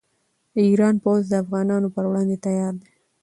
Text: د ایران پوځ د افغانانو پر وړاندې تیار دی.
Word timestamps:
د 0.53 0.55
ایران 0.69 0.95
پوځ 1.03 1.21
د 1.29 1.33
افغانانو 1.43 1.87
پر 1.95 2.03
وړاندې 2.09 2.35
تیار 2.45 2.73
دی. 2.81 2.89